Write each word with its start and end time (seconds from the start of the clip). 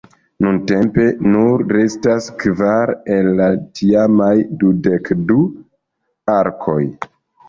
Nuntempe 0.43 1.03
nur 1.33 1.63
restas 1.75 2.29
kvar 2.43 2.91
el 3.15 3.29
la 3.39 3.49
tiamaj 3.81 4.31
dudek 4.63 5.11
du 5.29 5.37
arkoj. 6.37 6.79